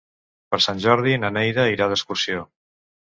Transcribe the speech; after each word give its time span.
Per 0.53 0.59
Sant 0.65 0.79
Jordi 0.85 1.13
na 1.25 1.31
Neida 1.37 1.67
irà 1.75 1.89
d'excursió. 1.93 2.43